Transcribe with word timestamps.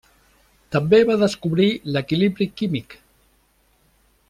També 0.75 1.01
va 1.09 1.17
descobrir 1.23 1.67
l'equilibri 1.97 2.49
químic. 2.63 2.99